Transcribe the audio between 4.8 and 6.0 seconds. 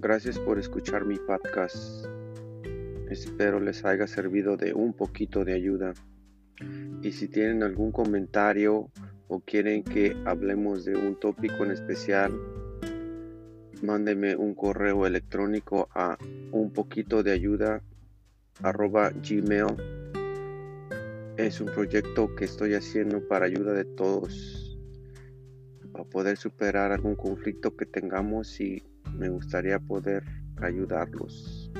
poquito de ayuda.